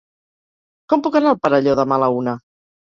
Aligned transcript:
Com 0.95 1.05
puc 1.09 1.21
anar 1.21 1.31
al 1.35 1.39
Perelló 1.45 1.79
demà 1.83 2.01
a 2.01 2.05
la 2.07 2.13
una? 2.23 2.37